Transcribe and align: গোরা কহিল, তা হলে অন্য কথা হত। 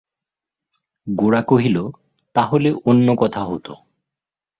গোরা 1.07 1.41
কহিল, 1.41 1.77
তা 2.35 2.41
হলে 2.41 2.69
অন্য 2.85 3.07
কথা 3.17 3.41
হত। 3.43 3.67